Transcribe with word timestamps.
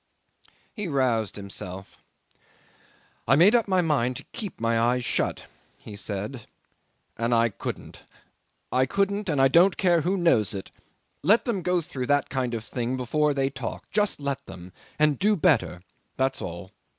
'He 0.73 0.87
roused 0.87 1.35
himself. 1.35 1.99
'"I 3.27 3.35
made 3.35 3.53
up 3.53 3.67
my 3.67 3.81
mind 3.81 4.15
to 4.15 4.23
keep 4.33 4.59
my 4.59 4.79
eyes 4.79 5.05
shut," 5.05 5.43
he 5.77 5.95
said, 5.95 6.47
"and 7.19 7.35
I 7.35 7.49
couldn't. 7.49 8.05
I 8.71 8.87
couldn't, 8.87 9.29
and 9.29 9.39
I 9.39 9.47
don't 9.47 9.77
care 9.77 10.01
who 10.01 10.17
knows 10.17 10.55
it. 10.55 10.71
Let 11.21 11.45
them 11.45 11.61
go 11.61 11.81
through 11.81 12.07
that 12.07 12.31
kind 12.31 12.55
of 12.55 12.65
thing 12.65 12.97
before 12.97 13.35
they 13.35 13.51
talk. 13.51 13.91
Just 13.91 14.19
let 14.19 14.43
them 14.47 14.73
and 14.97 15.19
do 15.19 15.35
better 15.35 15.83
that's 16.17 16.41
all. 16.41 16.71